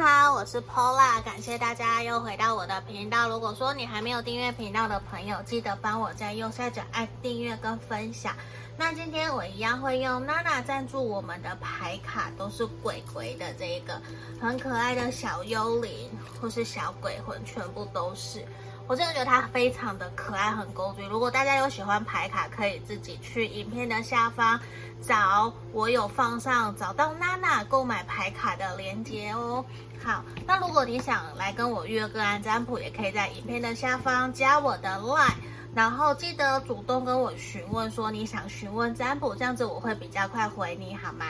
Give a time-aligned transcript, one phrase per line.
[0.00, 3.28] 好，我是 Paula，感谢大家又回到我的频道。
[3.28, 8.32] 如果说你还没有订阅频道的朋友，记得帮我在右下角按订阅跟分享。
[8.76, 14.00] 那今天我一样会用娜娜赞助我们的牌卡，都是鬼鬼的这一个
[14.40, 16.08] 很可爱的小幽灵
[16.40, 18.46] 或是小鬼魂，全部都是。
[18.88, 21.06] 我真的觉得它非常的可爱，很勾追。
[21.06, 24.58] 如果大家有喜欢牌卡，可以自己去影片的下方
[25.02, 29.62] 找，我有放上找到娜娜购买牌卡的链接哦。
[30.02, 35.34] 好，那如果你想来跟我约个案占卜，也可以在影片的下方加我的 line，
[35.74, 41.26] 然后记得主动跟我询问说你想询问占卜，这样子我会比较快回你，好吗？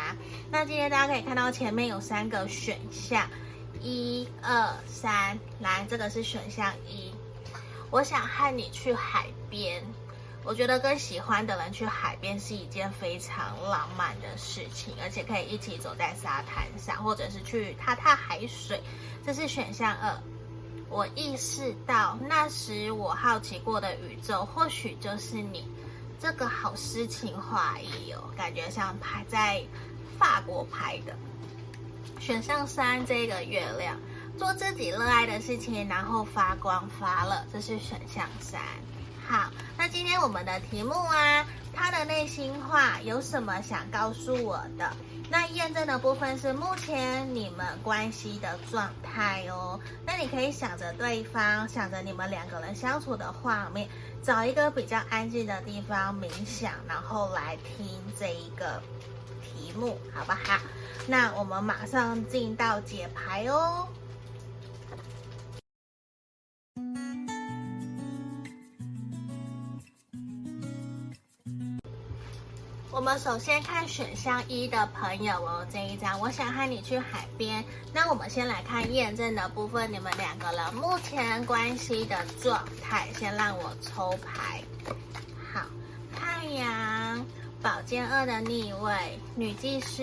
[0.49, 3.29] 那今天大家可以看到前面有三个选项，
[3.81, 7.13] 一二三，来，这个是选项一。
[7.91, 9.83] 我想和你去海边，
[10.45, 18.81] 我觉得跟喜欢的人去海边是一件非常浪漫的事情，而且可以一起走在沙滩上，或者是去踏踏海水。
[19.25, 20.19] 这是选项二。
[20.91, 25.67] 我意识到那时我好奇过的宇宙，或许就是你。
[26.21, 29.63] 这个好诗情画意哦，感觉像拍在
[30.19, 31.15] 法国拍的。
[32.19, 33.97] 选项三，这个月亮。
[34.39, 38.61] 做自己热爱的事情，然后发光发热，这是选项三。
[39.27, 41.45] 好，那今天我们的题目啊，
[41.75, 44.91] 他的内心话有什么想告诉我的？
[45.29, 49.79] 那验证的部分是目前你们关系的状态哦。
[50.07, 53.89] 那你可以想着对方，想着你们两个人相处的画面，
[54.23, 57.87] 找一个比较安静的地方冥想，然后来听
[58.19, 58.81] 这一个
[59.43, 60.61] 题目，好不好？
[61.09, 63.89] 那我们马上进到解牌哦。
[72.91, 77.65] 我们首先看选项一的朋友哦，这一张，我想和你去海边。
[77.95, 83.09] 那我们先来看验证的部分，你们两个人目前关系的状态。
[83.17, 84.61] 先让我抽牌。
[85.53, 85.65] 好，
[86.13, 87.25] 太阳、
[87.63, 90.03] 宝剑二的逆位、女祭司、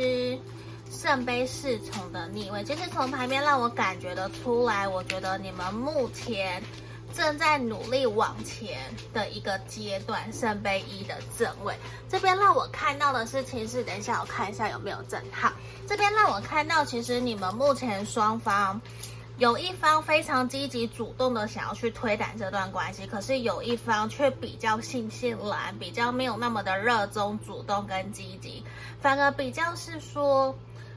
[0.95, 2.63] 圣杯侍从的逆位。
[2.63, 6.63] 其实从牌面让我感觉得出来，我觉得你们目前。
[7.13, 8.77] 正在努力往前
[9.13, 11.73] 的一个阶段，圣杯一的正位，
[12.09, 15.53] 这边让我看到的事情是，等一下我看一下有没有正好。
[15.87, 18.81] 这边让我看到，其实你们目前双方
[19.37, 28.61] 有一方非常积极主动的想要去推展这段关系，可是有一方却比较悻悻懒，比较没有那么的热衷、主动跟积极，
[28.99, 30.53] 反而比较是说，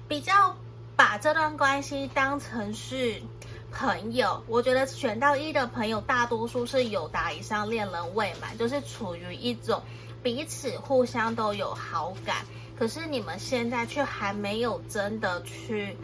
[0.08, 0.56] 比较
[0.96, 3.22] 把这段关系当成是。
[3.70, 9.82] 朋友，我觉得选到一的朋友，大多数是友达以上，恋人未满，就是处于一种
[10.22, 12.46] 彼此互相都有好感，
[12.78, 15.94] 可是你们现在却还没有真的去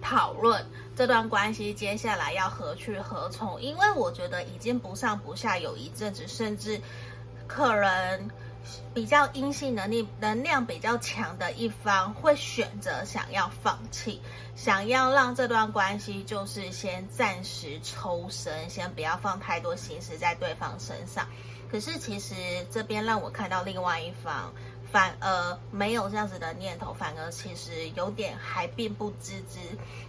[0.00, 0.64] 讨论
[0.96, 6.80] 这段关系接下来要何去何从，因为我觉得已经不上不下有一阵子，甚至
[7.46, 8.30] 可能。
[8.94, 14.20] 比较阴性能力、能量比较强的一方会选择想要放弃，
[14.54, 21.26] 想要让这段关系就是先暂时抽身，先不要放太多心思在对方身上。
[21.70, 22.34] 可是其实
[22.70, 24.52] 这边让我看到另外一方
[24.92, 29.58] 反而没有这样子的念头，反而其实有点还并不知知，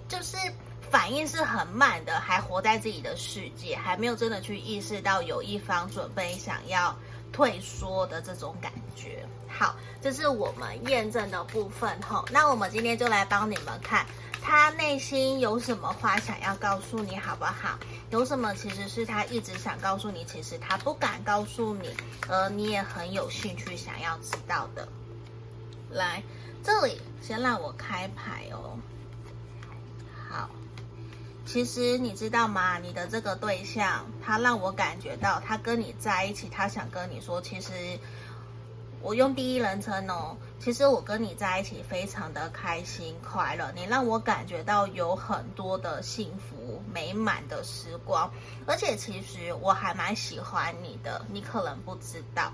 [0.10, 0.36] 就是
[0.92, 6.94] 反应是很慢的，还活在自己的世界，还没有真的去意识到有一方准备想要。
[7.34, 12.24] 退缩的这种感觉，好，这是我们验证的部分哈。
[12.32, 14.06] 那我们今天就来帮你们看，
[14.42, 17.78] 他内心有什么话想要告诉你，好不好？
[18.12, 21.90] 有什么其实是他一直想告诉你，其实他不敢告诉你，
[22.30, 24.88] 而你也很有兴趣想要知道的。
[25.90, 26.22] 来，
[26.64, 28.78] 这里先让我开牌哦。
[30.30, 30.50] 好。
[31.46, 32.80] 其实你知道吗？
[32.80, 37.74] 你的这个对象，他让我感觉到，他跟你在一起，他想跟你说，其实
[39.02, 48.32] 我用第一人称哦，其实我跟你在一起非常的开心快乐，你让我感觉到有很多的幸福美满的时光，
[48.66, 52.54] 而且其实我还蛮喜欢你的，你可能不知道。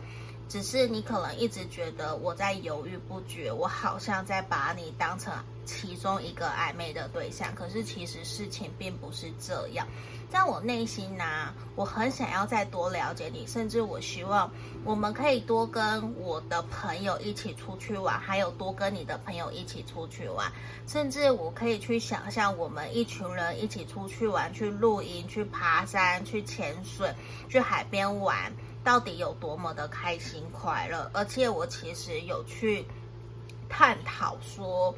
[0.50, 5.32] 只是你可能一直觉得我在犹豫不决，我好像在把你当成
[5.64, 9.88] 其中一个暧昧的对象，可是其实事情并不是这样。
[10.28, 14.52] 在我内心呢、我很想要再多了解你，甚至我希望
[14.84, 20.52] 我们可以多跟我的朋友一起出去玩，还有多跟你的朋友一起出去玩，
[20.88, 27.14] 甚至我可以去想象我们一群人一起出去玩，去露营、去爬山、去潜水、
[27.48, 28.52] 去海边玩。
[28.90, 31.12] 到底有多么的开心快乐？
[31.14, 32.84] 而且我其实有去
[33.70, 34.92] 探讨说，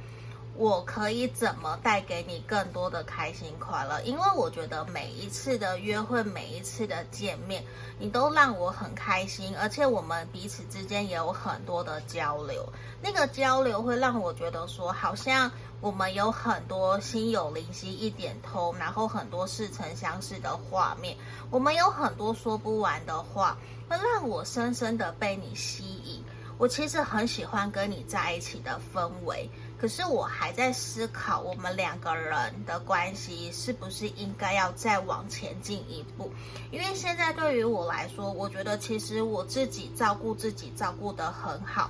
[0.54, 4.02] 我可以怎么带给你更多的开心快乐？
[4.02, 7.64] 因为我觉得每一次的约会，每一次的见面，
[7.98, 12.68] 你都让我很开心，而且我们彼此之间也有很多的交流。
[13.02, 15.50] 那个交流会让我觉得说，好像
[15.80, 21.18] 我们有很多心有灵犀一点通，然后很多似曾相识的画面，
[21.50, 23.58] 我们有很多说不完的话，
[23.90, 26.24] 会让我深深的被你吸引。
[26.58, 29.50] 我其实很喜欢跟你在一起的氛围。
[29.82, 36.32] 可是我还在思考，我们两个人的关系是不是应该要再往前进一步？
[36.70, 41.90] 因为现在对于我来说，我觉得其实我自己照顾自己照顾得很好。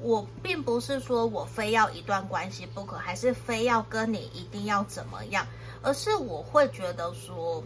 [0.00, 5.46] 我并不是说我非要一段关系不可，还是非要跟你一定要怎么样，
[5.82, 7.62] 而是我会觉得说，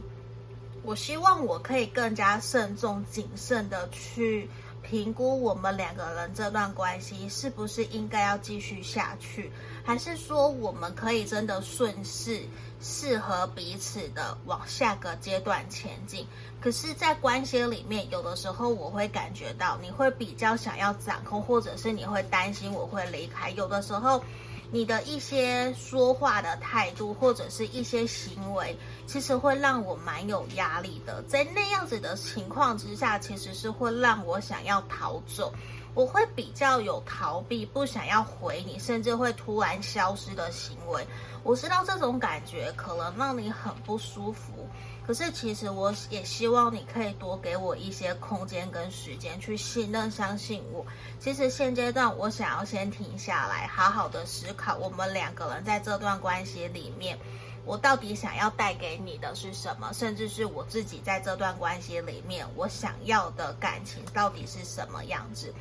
[0.83, 4.51] 我希望我可以更加慎重谨慎的去。
[4.91, 9.53] 评估我们两个人这段关系是不是应该要继续下去，
[9.85, 12.43] 还是说我们可以真的顺势
[12.81, 16.27] 适合彼此的往下个阶段前进？
[16.61, 23.51] 可是，在关系里面，有的时候我会感觉到你会比较想要掌控，或者是你会担心我会离开。
[23.51, 24.25] 有的时候。
[24.73, 28.77] 你的一些说话的态度，或者是一些行为，
[29.07, 31.23] 其实会让我蛮有压力的。
[31.25, 35.53] 在那样子的情况之下，其实是会让我想要逃走，
[35.93, 41.05] 我会比较有逃避，不想要回你，甚至会突然消失的行为。
[41.43, 44.69] 我知道这种感觉可能让你很不舒服。
[45.11, 50.87] 可是，其实我也希望你可以多给我一些空间跟时间，去信任、相信我。
[51.19, 57.19] 其实现阶段，我想要先停下来，好好的思考我们两个人在这段关系里面，
[57.65, 65.53] 我到底想要带给你的是什么，甚至是我自己在这段关系里面，我想要的感情到底是什么样子。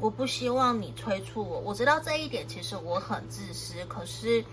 [0.00, 4.44] 我不希望你催促我，我知道这一点其实我很自私，可是。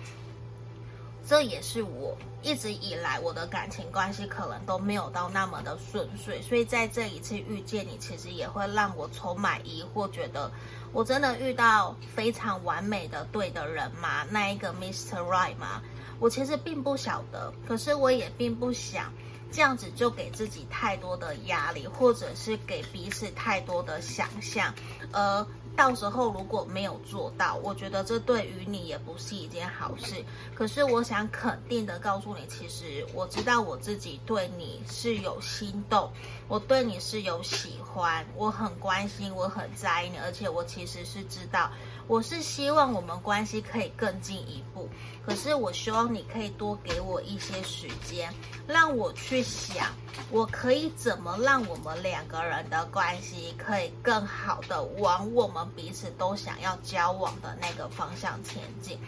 [1.28, 10.52] 这也是我一直以来我的感情关系可能都没有到那么的顺遂，所以在这一次遇见你，其实也会让我充满疑惑，觉得
[10.94, 14.24] 我真的遇到非常完美的对的人吗？
[14.30, 15.18] 那一个 Mr.
[15.18, 15.82] Right 吗？
[16.20, 19.12] 我其实并不晓得，可是我也并不想
[19.52, 24.72] 这样子就给自己太多的压力，或者是给彼此太多的想象，
[25.12, 25.48] 而。
[25.76, 30.24] 到时候如果没有做到，我觉得这对于你也不是一件好事。
[30.54, 36.12] 可是我想肯定的告诉你，其实我知道我自己对你是有心动，
[36.48, 41.70] 我对你是有喜欢，我很关心，我很在意你，而且我其实是知道。
[42.08, 44.88] 我是希望我们关系可以更进一步，
[45.26, 48.32] 可是我希望你可以多给我一些时间，
[48.68, 49.88] 让我去想，
[50.30, 59.00] 我可以怎么让我们两个人的关系可以更好的往我们彼此都想要交往的那个方向前进，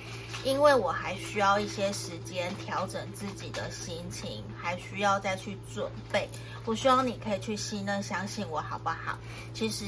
[0.44, 6.28] 因为我还需要一些时间调整自己的心情，还需要再去准备。
[6.66, 9.16] 我希望你可以去信任、相信我，好不好？
[9.54, 9.86] 其实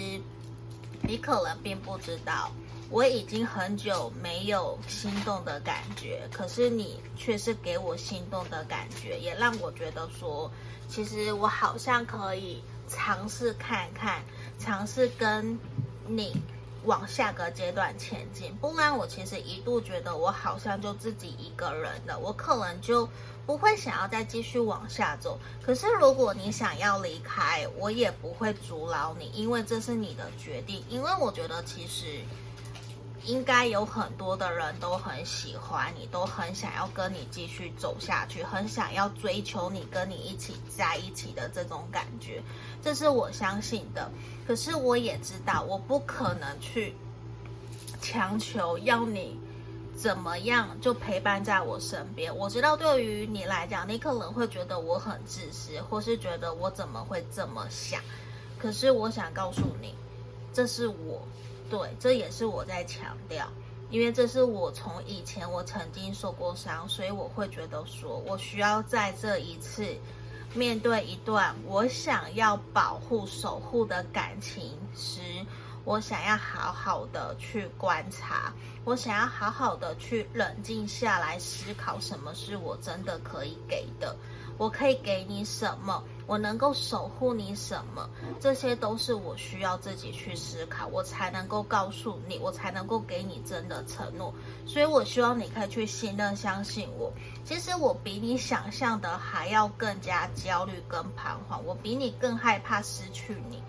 [1.02, 2.52] 你可能并不知道。
[2.92, 10.50] 我已经很久没有心动的感觉，可是你却是给我心动的感觉，也让我觉得说，
[10.88, 14.24] 其实我好像可以尝试看看，
[14.58, 15.60] 尝试跟
[16.08, 16.42] 你
[16.84, 18.56] 往下个阶段前进。
[18.56, 23.08] 不然我其实一度觉得我好像就自己一个人了，我可能就
[23.46, 25.38] 不会想要再继续往下走。
[25.64, 30.84] 可是如果你想要离开，我也不会阻挠你，因为这是你的决定。
[30.90, 32.20] 因为我觉得其实。
[33.26, 42.42] 应该有很多的人都很喜欢你，都很想要跟你继续走下去，很想要追求你，跟你一起在一起的这种感觉，
[42.82, 44.10] 这是我相信的。
[44.48, 46.96] 可是我也知道，我不可能去
[48.02, 49.38] 强求要你
[49.96, 52.36] 怎么样就陪伴在我身边。
[52.36, 58.02] 我知道对于你来讲，你可能会觉得我很自私，或是觉得我怎么会这么想。
[58.58, 59.94] 可是我想告诉你，
[60.54, 61.22] 这是我。
[61.70, 63.48] 对，这也是我在强调，
[63.92, 69.86] 因为这是我从以前我曾经受过伤，所以我会觉得说，我需要在这一次
[70.56, 75.22] 面对一段我想要保护、守护的感情时，
[75.86, 78.52] 我想要好好的去观察，
[78.84, 84.16] 我想要好好的去冷静下来思考，什么是我真的可以给的，
[84.58, 86.04] 我可以给你什么。
[86.30, 88.08] 我能够守护你什么？
[88.40, 94.32] 这些都是我需要自己去思考，我才能够告诉你，我才能够给你真的承诺。
[94.68, 97.12] 所以，我希望你可以去信任、相信我。
[97.44, 103.64] 其实，我比你想象的还要更加焦虑跟彷徨，我比你更害怕失去你。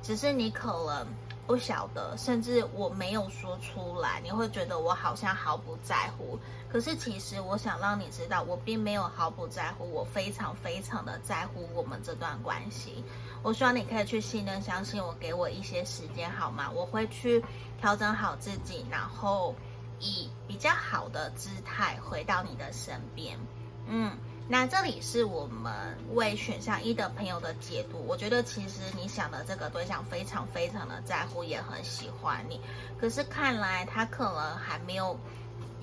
[0.00, 1.06] 只是你可能
[1.46, 6.38] 不晓得，甚至我没有说出来，你会觉得我好像毫不在乎。
[6.68, 13.04] 可是其实我想让你知道，我并没有毫不在乎，我非常非常的在乎我们这段关系。
[13.42, 16.70] 我希望你可以去信任、相信我，给我一些时间好吗？
[16.70, 17.44] 我会去
[17.80, 19.54] 调整好自己，然后
[20.00, 23.38] 以比较好的姿态回到你的身边。
[23.86, 24.16] 嗯。
[24.48, 25.72] 那这里是我们
[26.14, 28.04] 为选项一的朋友的解读。
[28.06, 32.60] 我觉得其实你想的这个对象非常非常的在乎，也很喜欢你，
[33.00, 35.18] 可是看来他可能还没有。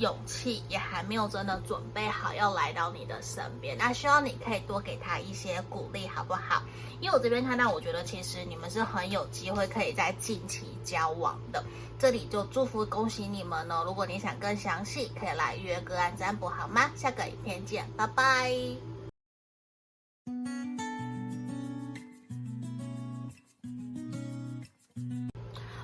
[0.01, 6.63] 勇气也还没有真的准备好要来到你的身边，那希望你可以多给他一些鼓励，好不好？
[6.99, 11.63] 因为我这边看到，我觉得其实你们是很有机会可以在近期交往的。
[11.99, 13.83] 这里就祝福恭喜你们呢。
[13.85, 16.89] 如果你想更详细，可以来约个案占卜，好吗？
[16.95, 18.51] 下个影片见，拜拜。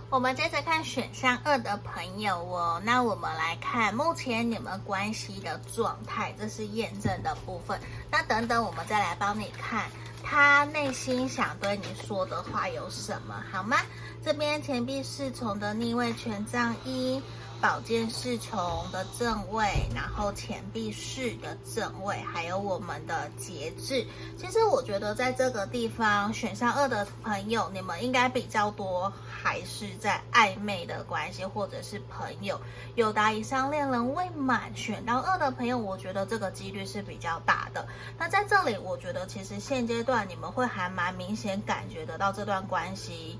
[0.09, 7.77] 我们接着看选项二的朋友哦，那我们来看目前你们关系的状态，这是验证的部分。
[8.09, 9.89] 那等等我们再来帮你看
[10.23, 13.77] 他内心想对你说的话有什么，好吗？
[14.23, 17.21] 这边钱币侍从的逆位权杖一。
[17.59, 18.59] 宝剑侍从
[18.91, 24.05] 的正位，然后钱币侍的正位，还有我们的节制。
[24.37, 32.59] 其实我觉得在这个地方，选上二的朋友，你们应该比较多还是在暧昧的关系，或者是朋友。
[32.95, 37.87] 友达以上恋人未满，选到二的朋友，我觉得这个几率是比较大的。
[38.19, 43.39] 那在这里，我觉得其实现阶段你们会还蛮明显感觉得到这段关系。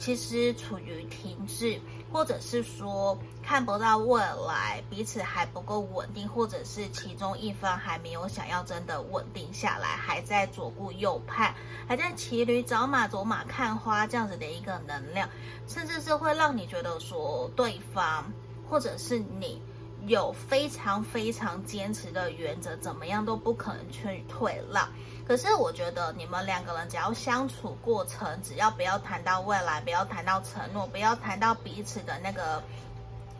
[0.00, 1.80] 其实处于停滞，
[2.12, 11.54] 或者是说看不到未来，彼此还不够稳定，或者是其中一方还没有想要真的稳定下来，还在左顾右盼，
[11.86, 15.28] 还在骑驴找马、走马看花这样子的一个能量，
[15.66, 18.32] 甚至是会让你觉得说对方
[18.68, 19.62] 或者是你
[20.08, 24.88] 有非常非常坚持的原则，怎么样都不可能去退让。
[25.26, 32.62] 可是我觉得你们两个人只要相处过程，只要不要谈到未来，不要谈到承诺，不要谈到彼此的那个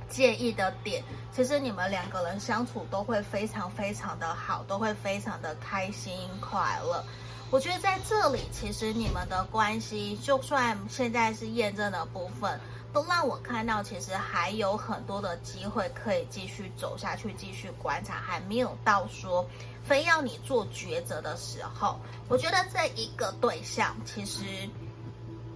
[0.09, 1.03] 介意的点，
[1.35, 7.03] 其实你们两个人相处都会非常非常的好，都会非常的开心快乐。
[7.51, 12.61] 我觉得在这里，其实你们的关系，就算现在是验证的部分。
[12.92, 19.47] 都让我看到，其实还有很多的机会可以继续走下去，继续观察，还没有到说
[19.85, 22.00] 非要你做抉择的时候。
[22.28, 24.45] 我觉得这一个对象，其实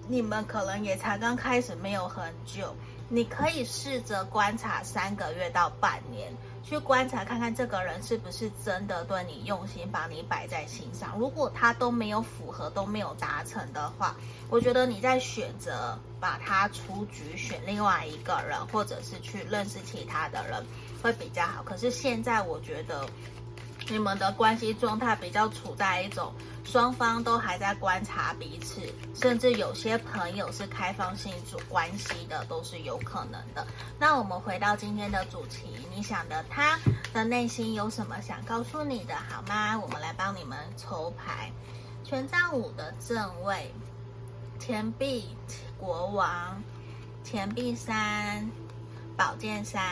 [0.08, 2.74] 你们可能也才刚开始，没有很久。
[3.08, 6.32] 你可以试着观察三个月到半年，
[6.64, 11.19] 去观察看看这个人是不是真的对你用心，把你摆在心上。
[11.19, 14.16] 如果他都没有符合，都没有达成的话，
[14.49, 20.64] 我觉得你在选择把他出局，选另外一个人，或者是去认识其他的人
[21.02, 21.62] 会比较好。
[21.62, 23.07] 可是现在我觉得。
[23.90, 26.33] 你们的关系状态比较处在一种
[26.64, 28.81] 双方都还在观察彼此，
[29.14, 33.66] 甚至有些朋友是开放性主关系的，都是有可能的。
[33.99, 36.78] 那我们回到今天的主题，你想的他
[37.12, 39.78] 的内心有什么想告诉你的，好吗？
[39.78, 41.52] 我们来帮你们抽牌，
[42.04, 43.71] 权杖五的正位，
[44.59, 45.37] 钱币
[45.76, 46.62] 国王，
[47.23, 48.49] 钱币三，
[49.14, 49.83] 宝剑三，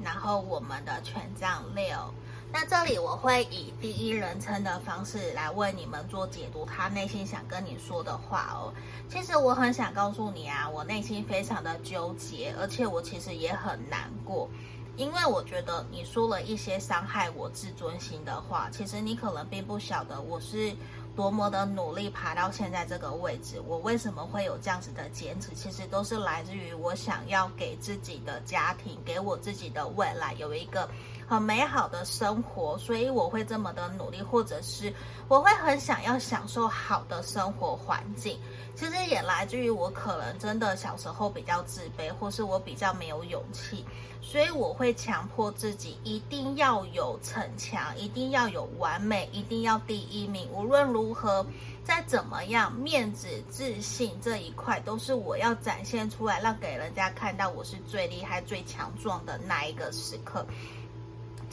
[0.00, 2.14] 然后我们的权杖六。
[2.54, 8.72] 那这里我会以第一人称的方式来为你们做解读，他内心想跟你说的话哦。
[9.08, 14.48] 其实我很想告诉你啊，我内心非常的纠结，而且我其实也很难过，
[14.94, 18.68] 因为我觉得你说了一些伤害我自尊心的话。
[18.70, 20.72] 其实你可能并不晓得我是
[21.16, 25.48] 多么的努力爬到现在这个位置，我为什么会有这样子的坚持？
[25.56, 30.88] 其实都是来自于我想要给自己的家庭，给我自己的未来有一个。
[31.26, 34.92] 很美好的生活，所以我会这么的努力，或者是
[35.28, 38.38] 我会很想要享受好的生活环境。
[38.76, 43.84] 其实也来自于我可能真的小时候比较自卑，或是我比较没有勇气，
[44.20, 50.48] 所以我会强迫自己一定要有逞强，一定要有完美，一定要第一名。
[50.50, 51.46] 无论如何，
[51.84, 60.44] 再怎么样，面子、自信这一块都是我要展现出来，让给人家看到我是最厉害、最强壮的那一个时刻。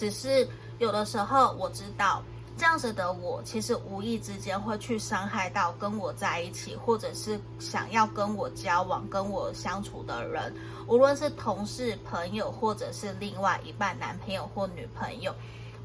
[0.01, 0.47] 只是
[0.79, 2.23] 有的时候，我知道
[2.57, 10.51] 这样子的我，其实无意之间会去伤害到跟我在一起，或者是想要跟我交往、跟我相处的人，
[10.87, 15.31] 无论是同事、朋友，或者是另外一半男朋友或女朋友。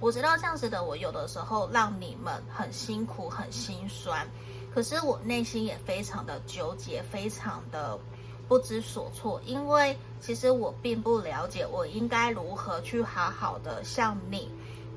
[0.00, 4.26] 我知道这样子的我，有的时候让你们很辛苦、很心酸，
[4.74, 7.98] 可是我内心也非常的纠结，非常的。
[8.48, 14.48] 不知所措，因为其实我并不了解我应该如何去好好的向你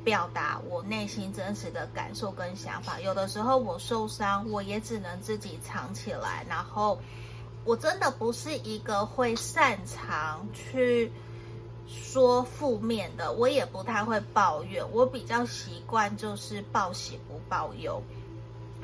[0.04, 3.00] 表达我内心真实的感受跟想法。
[3.00, 6.46] 有的时候我受伤，我也只能自己藏起来。
[6.48, 7.00] 然后
[7.66, 11.12] 我真的不是一个会擅长去
[11.88, 18.02] 说负面的，我也不太会抱怨，我比较习惯就是报喜不报忧。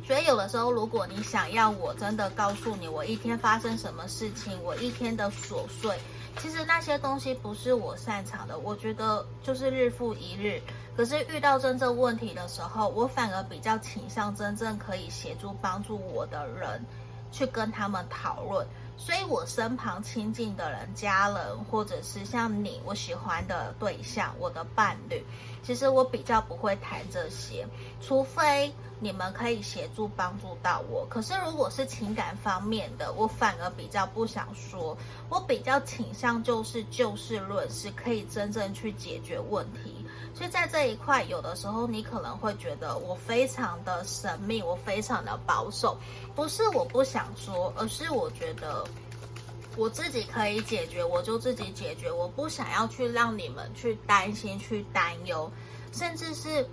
[0.08, 5.98] 所以有的时候，如果你想要我真的告诉你我一天发生什么事情，我一天的琐碎，
[6.38, 8.60] 其实那些东西不是我擅长的。
[8.60, 10.62] 我觉得就是日复一日。
[10.96, 16.86] 可是遇到真正问题的时候，我反而比较倾向真正可以协助帮助我的人
[17.32, 18.66] 去跟他们讨论。
[18.98, 25.24] 所以我身旁亲近的人、家人，或者是像你，我喜欢的对象，我的伴侣，
[25.64, 27.68] 其实我比较不会谈这些，
[28.02, 31.06] 除非你们可以协助帮助到我。
[31.10, 34.98] 可是如果是情感方面的，我反而比较不想说，
[35.30, 40.05] 我比较倾向就是就事论事，可以真正去解决问题。
[40.34, 45.98] 所以在这一块，有的时候你可能会觉得我非常的神秘，我非常的保守，
[46.36, 48.86] 不是我不想说，而是我觉得
[49.78, 55.52] 我自己可以解决，我就自己解决，我不想要去让你们去担心、去担忧，
[55.92, 56.68] 甚至是。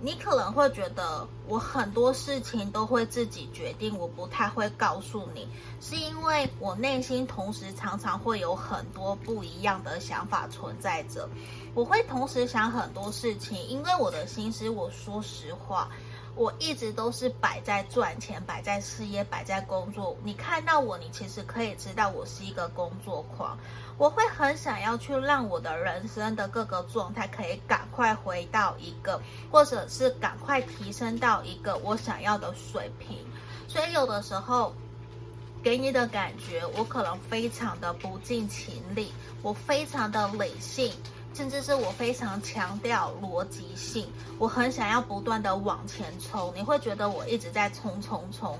[0.00, 5.48] 你可能会觉得我很多事情都会自己决定，我不太会告诉你，
[5.80, 11.28] 是因为我内心同时常常会有很多不一样的想法存在着。
[11.74, 15.88] 我会同时想很多事情，因为我的心思，我说实话。
[16.36, 20.16] 我一直都是摆在赚钱、摆在事业、摆在工作。
[20.24, 23.56] 你看到我，你其实可以知道我是一个工作狂。
[23.96, 29.20] 我会很想要去让我的人生的各个状态可以赶快回到一个，
[29.50, 33.18] 或者是赶快提升到一个我想要的水平。
[33.68, 34.74] 所以有的时候
[35.62, 40.92] 给你的感觉，我可能非常的不近情理，我非常的理性。
[41.32, 44.06] 甚至是我非常强调逻辑性，
[44.38, 48.56] 我很想要不断的往前冲，你会觉得我一直在冲冲冲。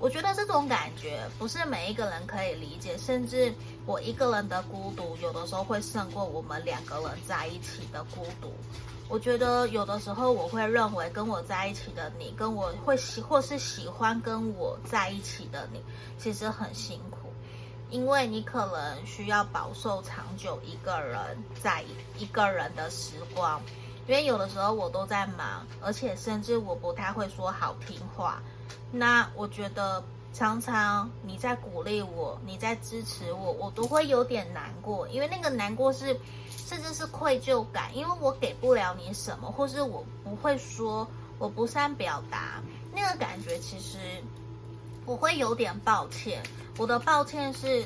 [0.00, 3.52] 我觉得这种感觉不是每一个人可以理解，甚至
[3.84, 8.50] 我一个人的孤独，有的时候会胜过我们两个人在一起的孤独。
[9.10, 15.82] 我觉得有的时候我会认为跟我在一起的你，跟我会喜或是喜欢跟我在一起的你，
[16.18, 17.30] 其实很辛苦。
[17.90, 21.20] 因为你可能需要饱受长久一个人
[21.60, 21.84] 在
[22.16, 23.60] 一个人的时光，
[24.06, 28.40] 因为有的时候我都在忙，而且甚至我不太会说好听话。
[28.92, 30.02] 那我觉得
[30.32, 41.06] 常常你在鼓励我，你在支持我，我都会有点难过，因为那个难过是甚至是愧疚感，因为我给不了你什么，或是我不会说，
[41.38, 42.62] 我不善表达，
[42.94, 43.98] 那个感觉其实
[45.06, 46.42] 我会有点抱歉。
[46.78, 47.84] 我的抱歉是，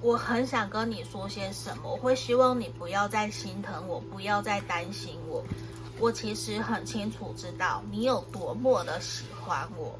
[0.00, 1.92] 我很想跟你说些什么。
[1.92, 5.42] 我会希望你不要再心疼我，不要再担心我。
[6.02, 9.96] 我其实很清楚知道你有多么的喜欢我，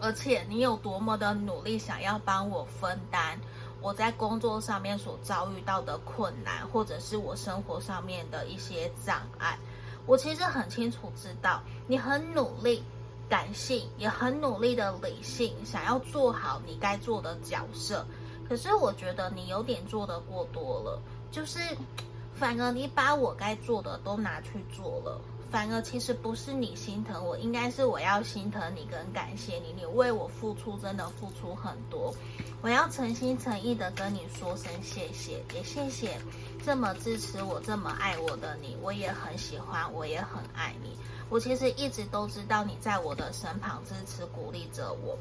[0.00, 3.38] 而且你有多么的努力想要帮我分担
[3.82, 9.58] 我在工作上面所遭遇到的困难，或者是我生活上面的一些障碍。
[10.06, 12.82] 我其实很清楚知道你很努力。
[13.28, 18.04] 感性也很努力的理性，想要做好你该做的角色，
[18.48, 21.60] 可是我觉得你有点做得过多了，就是
[22.40, 32.14] 反而你把我该做的都拿去做了，反而其实不是你心疼我，应该是我要心疼你跟感谢你，你为我付出真的付出很多，
[32.62, 36.18] 我要诚心诚意的跟你说声谢谢，也谢谢
[36.64, 40.96] 这么支持我、这么爱我的你，我也很喜欢，我也很爱你。
[41.28, 45.18] 我其实一直都知道你在我的身旁支持鼓励着我，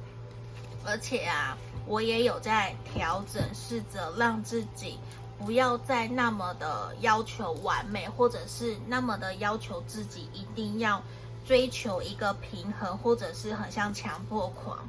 [0.86, 4.98] 而且啊，我也有在调整，试着让自己
[5.40, 11.02] 不要再那么的要求完美，或者是那么的要求自己一定要
[11.46, 14.88] 追求一个平衡，或者是很像强迫狂，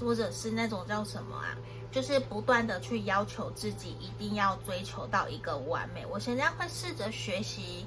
[0.00, 1.54] 或者是那种叫什么啊，
[1.92, 6.04] 就是不断的去要求自己一定要追求到一个完美。
[6.06, 7.86] 我现在会试着学习。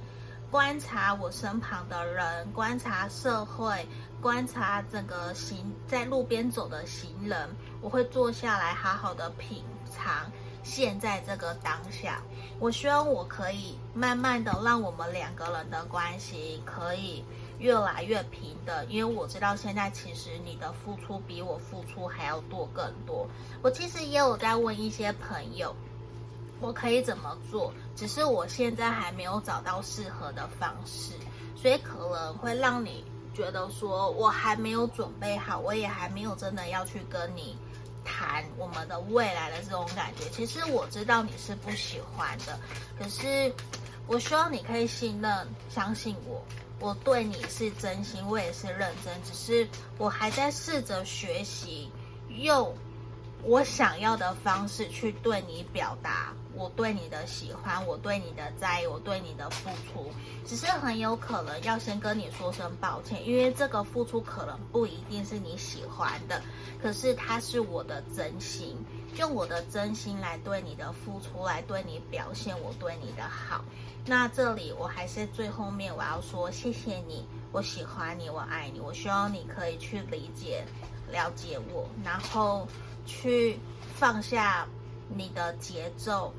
[0.52, 3.88] 观察我身旁的人，观察社会，
[4.22, 7.50] 观察整个行在路边走的行人，
[7.82, 10.32] 我会坐下来好好的品尝
[10.64, 12.22] 现在这个当下。
[12.60, 17.24] 我希望我可以慢慢的让我们两个人的关系可以
[17.60, 23.28] 越来越平等，因为我知道现在其实你的付出比我付出还要多更多。
[23.62, 25.76] 我其实也有在问一些朋友。
[26.62, 27.74] 我可以怎么做？
[27.94, 31.12] 只是我现在还没有找到适合的方式，
[31.58, 37.58] 所以可能会让你觉得说我还没有准备好，我也还没有真的要去跟你
[38.04, 40.30] 谈我们的未来的这种感觉。
[40.30, 42.60] 其实我知道你是不喜欢的，
[43.00, 43.54] 可是
[44.08, 46.44] 我希望你可以信任、相信我，
[46.80, 51.90] 我对你是真心，我也是认真，只是我还在试着学习
[52.30, 52.76] 用
[53.46, 56.34] 我想要的方式去对你表达。
[56.56, 60.12] 我对你的喜欢，我对你的在意，我对你的付出，
[60.46, 66.40] 只是很有可能要先跟你说声抱歉，因为这个付出可能不一定是你喜欢的，
[66.80, 68.78] 可是它是我的真心，
[69.18, 73.66] 用我的真心来对你的付出，来对你表现我对你的好。
[74.06, 80.64] 那这里我还是最后面我要说谢谢你，我喜欢你，我爱你，我希望你可以去理解、
[81.12, 82.68] 了解我，然后
[83.06, 83.58] 去
[83.96, 84.68] 放下
[85.10, 86.34] 你的节奏。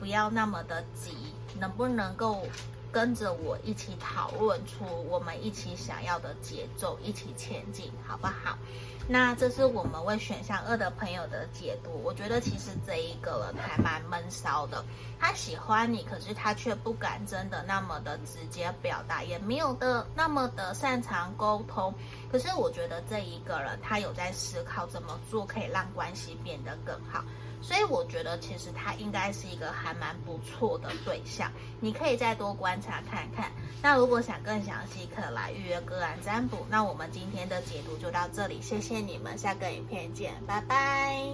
[0.00, 1.16] 不要那么的急，
[1.58, 2.46] 能不能够
[2.92, 8.58] 跟着我一起讨论出我们一起想要的节奏，一起前进，好不好？
[9.06, 11.90] 那这是我们为选项二的朋友的解读。
[12.02, 14.82] 我觉得其实这一个人还蛮闷骚的，
[15.20, 21.92] 他喜欢你，可是他却不敢真的那么的直接表达，也没有的那么的擅长沟通。
[22.32, 27.22] 可是我觉得这一个人他有在思考怎么做可以让关系变得更好。
[27.66, 31.50] 所以我觉得，其实他应该是一个还蛮不错的对象，
[31.80, 33.50] 你可以再多观察看看。
[33.82, 36.66] 那如果想更详细，可来预约个案占卜。
[36.68, 41.24] 那我们今天的解读就到这里，谢谢你们，下个影片见，拜拜。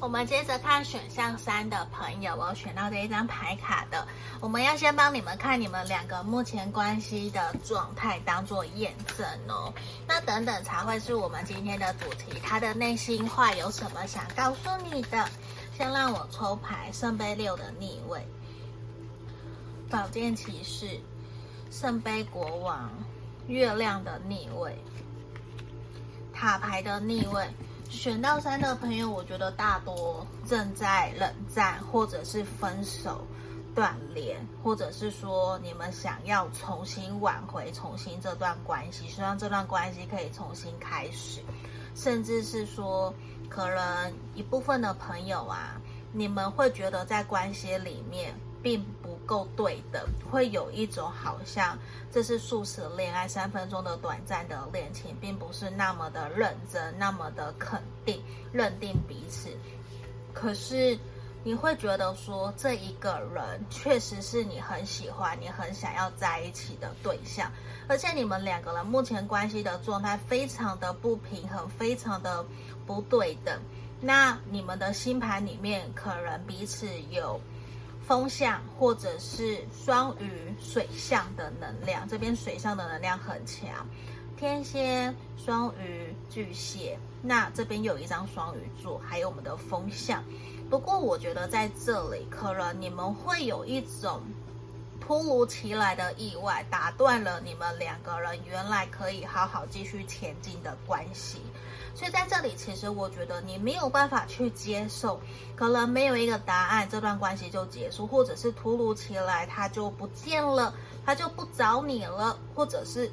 [0.00, 4.06] 我们接着看选项三的朋友，我选到这一张牌卡的，
[4.38, 9.72] 我们要先帮你们看你们两个目前关系的状态，当做验证哦。
[10.06, 15.26] 那等等才会是我们今天的主题，他的内心话有什么想告诉你的？
[15.76, 18.24] 先让我抽牌，圣杯六的逆位，
[19.88, 21.00] 宝剑骑士，
[21.70, 22.90] 圣杯国王，
[23.46, 24.76] 月亮的逆位，
[26.32, 27.48] 塔牌的逆位。
[27.94, 33.24] 选到三的朋友，我觉得大多正在冷战，或者是分手、
[33.72, 41.40] 断联，或者是说你们想要重新挽回、重新这段关系，希望这段关系可以重新开始，
[41.94, 43.14] 甚至是说，
[43.48, 45.80] 可能一部分的朋友啊，
[46.12, 48.34] 你们会觉得在关系里面。
[48.64, 51.78] 并不够对等，会有一种好像
[52.10, 59.50] 这是速食恋爱，三分钟的短暂的恋情，并不是那么的认真，那么的肯定认定彼此。
[60.32, 60.98] 可是
[61.42, 67.52] 你会觉得说，这一个人确实是你很喜欢、你很想要在一起的对象，
[67.86, 72.42] 而且你们两个人目前关系的状态非常的不平衡，非常的
[72.86, 73.60] 不对等。
[74.00, 77.38] 那你们的星盘里面可能彼此有。
[78.06, 83.86] 风象或者是双鱼水象的能量，这边水象的能量很强，
[84.36, 90.22] 天蝎、双鱼、巨蟹，那这边有一张双鱼座，还有我们的风象。
[90.68, 94.22] 不过我觉得在这里，可能你们会有一种
[95.00, 101.38] 突如其来的意外，打断了你们两个人原来可以好好继续前进的关系。
[101.94, 105.20] 所以在这里，其实我觉得你没有办法去接受，
[105.54, 110.74] 可能没有一个答案，这段关系就结束，或者是突如其来他就不见了，
[111.06, 113.10] 他就不找你了，或者是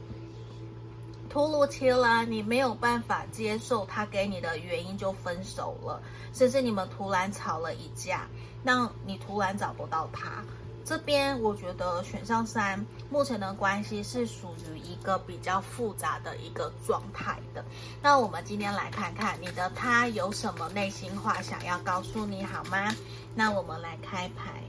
[1.30, 6.02] 突如其来你没有办法接受他给你的原因就分手了，
[6.34, 8.28] 甚至你们突然吵了一架，
[8.64, 10.44] 让你突然找不到他。
[10.84, 17.64] 这边我觉得选项三目前的关系是属于一个比较复杂的一个状态的。
[18.02, 22.96] 那我们今天来看看你的他有什么内心话想要告诉你，好吗？
[23.36, 24.64] 那我们来开牌，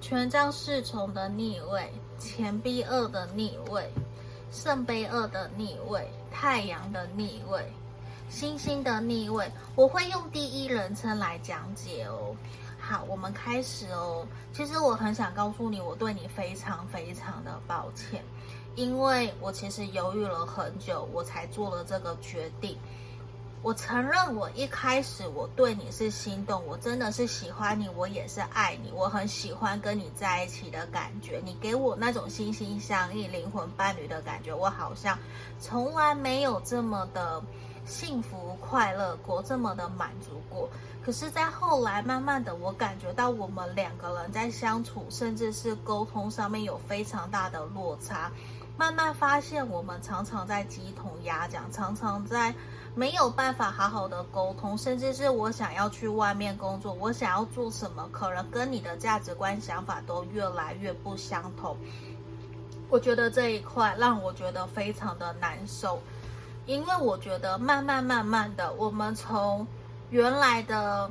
[0.00, 3.92] 权杖侍从的逆位，钱币二的逆位，
[4.52, 7.72] 圣杯二的逆位，太阳的逆位，
[8.28, 9.50] 星星的逆位。
[9.74, 12.36] 我会用第一人称来讲解哦。
[12.90, 14.26] 好，我们开始哦。
[14.52, 18.20] 其实我很想告诉你，我对你非常非常的抱歉，
[18.74, 22.76] 因为我其实犹豫了很久，我才做了这个决定。
[23.62, 31.40] 我承认，我一开始我对你是心动，我真的是喜欢你，我也是爱你，我很喜欢跟你在一起的感觉。
[31.44, 35.16] 你给我那种心心相印、灵魂伴侣的感觉，我好像
[35.60, 37.40] 从来没有这么的
[37.84, 40.68] 幸福快乐过，这么的满足过。
[41.02, 48.30] 可是，在后来，慢慢的，我感觉到我们两个人在相处，甚至是沟通上面有非常大的落差。
[48.76, 52.54] 慢慢发现，我们常常在鸡同鸭讲，常常在
[52.94, 61.76] 没有办法好好的沟通，甚至是我想要去外面工作，我想要做什么，可能跟你的价值观、想法都越来越不相同。
[62.88, 66.00] 我觉得这一块让我觉得非常的难受，
[66.66, 69.66] 因为我觉得慢慢慢慢的，我们从
[70.10, 71.10] 原来的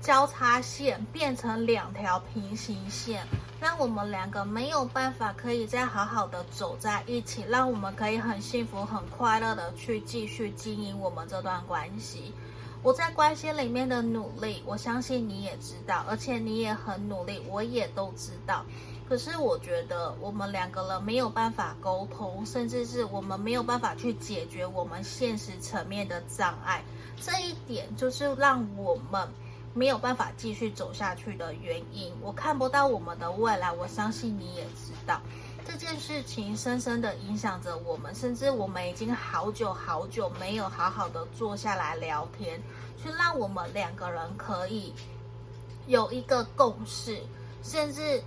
[0.00, 3.26] 交叉线变成两条平行线，
[3.60, 12.32] 让我们两个没有办法可以再好好的走在一起，让我们可以很幸福、很快乐的去继续经营我们这段关系。
[12.82, 18.64] 我在关系里面的努力，我相信你也知道，而且你也很努力，我也都知道。
[19.10, 26.84] 可是我觉得我们两个人没有办法沟通，甚至是我们没有办法去解决我们现实层面的障碍，
[27.20, 29.28] 这一点就是让我们
[29.74, 32.14] 没有办法继续走下去的原因。
[32.22, 35.20] 我看不到我们的未来，我相信你也知道，
[35.66, 42.62] 这件事情深深的影响着我们，甚至我们已经好久好久没有好好的坐下来聊天，
[42.96, 44.94] 去让我们两个人可以
[45.88, 47.20] 有一个共识，
[47.64, 48.22] 甚至。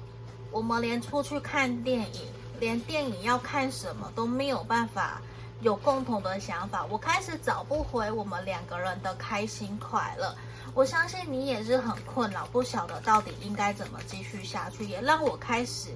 [0.53, 2.21] 我们连出去看电影，
[2.59, 5.19] 连电影要看什么都没有办法
[5.61, 6.85] 有共同的想法。
[6.85, 10.35] 我开始找不回我们两个人的开心快乐。
[10.75, 15.89] 我相信你也是很困扰，不晓得到底应该怎么继续下去，也让我开始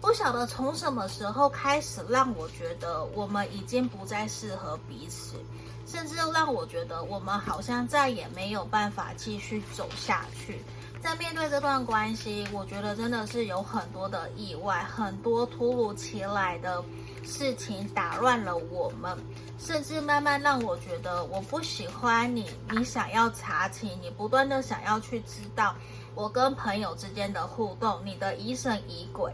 [0.00, 5.34] 不晓得从什么时候开始让我觉得我们已经不再适合彼此，
[5.86, 10.64] 甚至让我觉得我们好像再也没有办法继续走下去。
[11.00, 16.84] 在面对这段关系，我觉得真的是有很多的意外，很多突如其来的
[17.24, 19.16] 事情打乱了我们，
[19.58, 25.74] 甚至慢慢让我觉得我不喜欢你，你想要查清，你不断的想要去知道
[26.14, 29.32] 我跟朋友之间的互动，你的疑神疑鬼，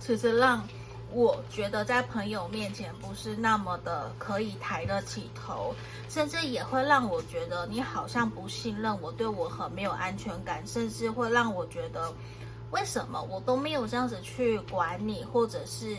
[0.00, 0.66] 其实让。
[1.12, 5.74] 我觉得在朋友面前不是那么的可以抬得起头，
[6.08, 12.12] 甚至也会让我觉得你好像不信任我，对我很没有安全感，甚至会让我觉得
[12.70, 15.96] 为什么我都没有这样子去管你，或者是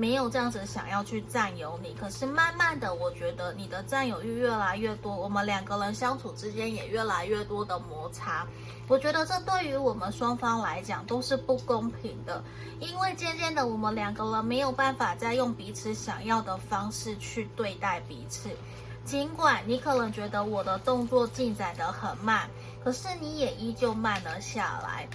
[0.00, 1.94] 没有这样子想要去占有你。
[2.00, 8.46] 可是慢慢的，我觉得你的占有欲越来越多，我们两个人相处之间也越来越多的摩擦。
[8.88, 12.42] 我觉得这对于我们双方来讲都是不公平的，
[12.80, 18.48] 因为渐渐的我们两个人没有办法再用彼此想要的方式去对待彼此。
[19.04, 22.48] 尽管你可能觉得我的动作进展得很慢，
[22.82, 25.06] 可是你也依旧慢了下来。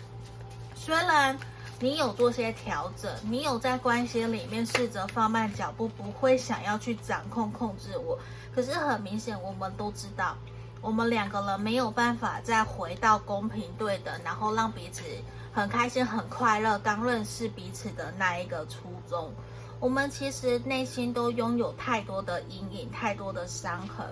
[0.76, 1.38] 虽然
[1.82, 8.18] 你有做些调整，你有在关系里面试着放慢脚步，不会想要去掌控控制我，
[8.54, 10.38] 可是很明显我们都知道。
[10.82, 15.04] 我们两个人没有办法再回到公平对等，然后让彼此
[15.52, 16.80] 很开心、很快乐。
[16.80, 19.34] 刚认识彼此的那一个初衷，
[19.80, 24.06] 我们其实内心都拥有太多的阴影、太多的伤痕，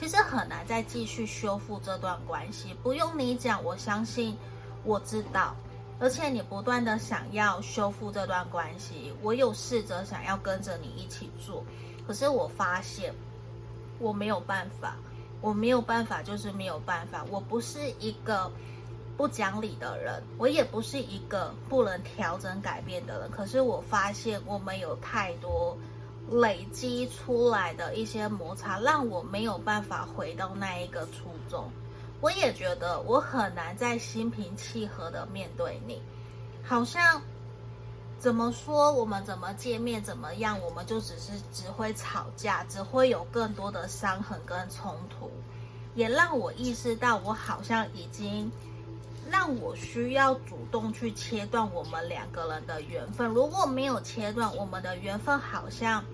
[0.00, 2.74] 其实很难再继续修复这段关系。
[2.82, 4.34] 不用你讲，我相信
[4.84, 5.54] 我知道。
[6.02, 11.64] 而且你不断的想要修复这段关系，我有试着想要跟着你一起做，
[12.06, 13.14] 可是我发现
[14.00, 14.96] 我没有办法。
[15.40, 17.24] 我没有办法，就是没有办法。
[17.28, 18.48] 我不是一个
[19.16, 23.28] 不讲理的人，我也不是一个不能调整改变的人。
[23.28, 25.76] 可是我发现我们有太多
[26.30, 31.68] 累积出来的一些摩擦，让我没有办法回到那一个初衷。
[32.22, 36.00] 我也觉得我很难再心平气和的面对你，
[36.64, 37.20] 好像。
[38.18, 38.92] 怎么说？
[38.92, 40.00] 我们怎么见面？
[40.00, 40.56] 怎么样？
[40.60, 45.28] 我们就只是只会吵架，只会有更多的伤痕跟冲突，
[45.96, 48.48] 也让我意识到，我好像已经
[49.28, 53.26] 让我需要主动去切断我们两个人的缘分。
[53.26, 56.04] 如果没有切断，我们的缘分好像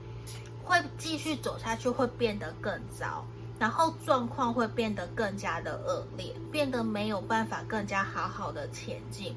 [0.65, 3.23] 会继续走下去，会变得更糟，
[3.59, 9.37] 然后状况会变得更加的恶劣，变得没有办法更加好好的前进。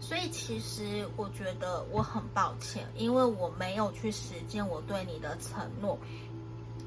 [0.00, 5.98] 所以其实我觉得我很抱歉，因为我没有去实践我对你的承诺，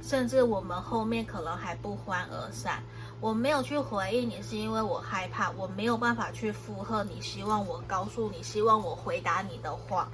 [0.01, 2.83] 甚至我们后面可能还不欢而散。
[3.21, 10.09] 我没有去回应你，是因为我害怕，我没有办法去附和你，希望我告诉你，希望我回答你的话。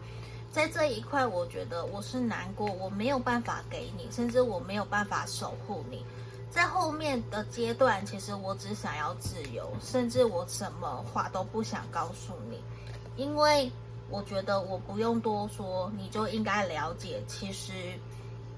[0.51, 6.05] 在这一块，我觉得我是难过，我没有办法给你，甚至我没有办法守护你。
[6.51, 12.59] 在后面的阶段，其实我只想要自由，甚至我什么话都不想告诉你。
[13.15, 13.71] 因为
[14.09, 17.73] 我觉得我不用多说，你就应该了解，其实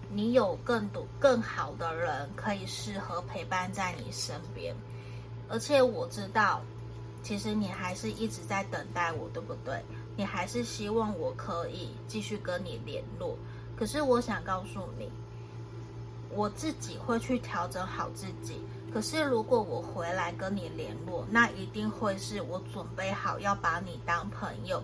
[0.09, 4.75] 你有更多更好的人可以适合陪伴在你身边，
[5.49, 6.61] 而且我知道，
[7.23, 9.83] 其实你还是一直在等待我，对不对？
[10.15, 13.35] 你还是希望我可以继续跟你联络，
[13.75, 15.11] 可是我想告诉你，
[16.33, 18.61] 我自己会去调整好自己。
[18.93, 24.83] 可是，如果我回来跟你联络，那一定会是我准备好要把你当朋友。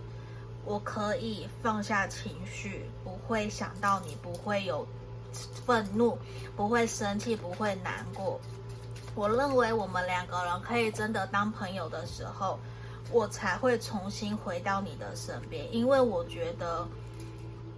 [0.64, 4.86] 我可以放下情绪，不会想到你，不会有
[5.66, 6.18] 愤怒，
[6.56, 8.40] 不会生气，不会难过。
[9.16, 12.60] 我认为我们两个人可以真的当朋友的时候，
[13.12, 16.88] 我才会重新回到你的身边，因为我觉得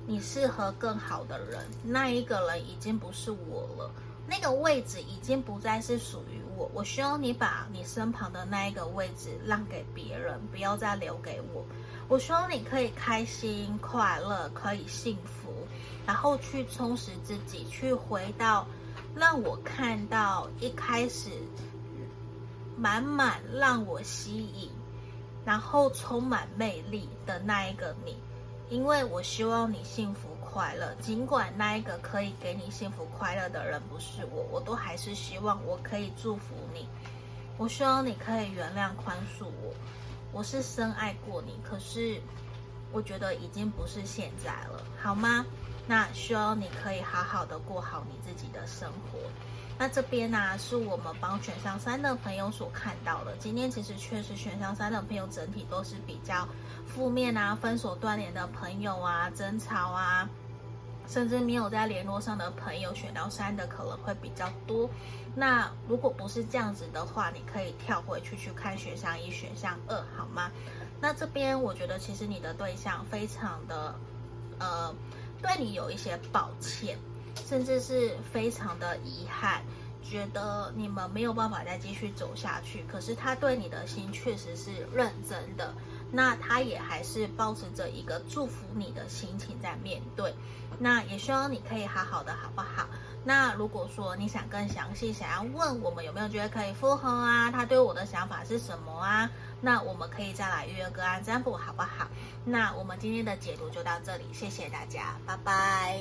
[0.05, 3.91] 你适合更好的人，那一个人已经不是我了，
[4.27, 6.69] 那个位置已经不再是属于我。
[6.73, 11.65] 我希望你把你身旁的那一个位置让给别人，不要再留给我。
[12.07, 15.53] 我希望你可以开心快乐，可以幸福，
[16.07, 18.65] 然后去充实自己，去回到。
[19.15, 21.31] 让我看到一开始
[22.77, 24.69] 满满让我吸引，
[25.43, 28.15] 然后充满魅力的那一个你，
[28.69, 30.93] 因为我希望你幸福快乐。
[31.01, 36.87] 尽管那一个可以给你幸福快乐的人不是我，我都还是希望我可以祝福你。
[37.57, 39.73] 我希望你可以原谅宽恕我。
[40.31, 42.21] 我是深爱过你，可是
[42.91, 45.45] 我觉得已经不是现在了，好吗？
[45.87, 49.17] 那希望你可以好好的过好你自己的生活。
[49.79, 53.33] 那这边呢、是我们帮选项三的朋友所看到的。
[53.37, 56.45] 今天其实确实选项三的朋友整体都是比较
[56.85, 60.29] 负面啊，分手断联的朋友啊，争吵啊，
[61.07, 64.89] 甚至没有在联络上的朋友，选到三的可能会比较多。
[65.33, 70.51] 那如果不是这样子的话，你可以跳回去去看选项一、选项二，好吗？
[70.99, 73.95] 那这边我觉得其实你的对象非常的，
[74.59, 74.93] 呃。
[75.41, 76.99] 对你有一些抱歉，
[77.47, 79.61] 甚至是非常的遗憾，
[80.03, 82.83] 觉得你们没有办法再继续走下去。
[82.91, 85.73] 可是他对你的心确实是认真的，
[86.11, 90.33] 那他也还是抱持着一个祝福你的心情在面对。
[90.77, 92.87] 那也希望你可以好好的，好不好？
[93.25, 97.51] 那如果说你想更详细，想要问我们有没有觉得可以复合啊？
[97.51, 99.29] 他对我的想法是什么啊？
[99.59, 102.07] 那我们可以再来约个案占卜，好不好？
[102.45, 105.99] 那我们今天的解读就到这里，谢谢大家，拜拜。